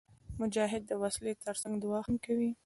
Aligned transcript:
مجاهد 0.41 0.81
د 0.87 0.91
وسلې 1.03 1.33
تر 1.43 1.55
څنګ 1.63 1.73
دعا 1.83 1.99
هم 2.05 2.15
کوي. 2.25 2.51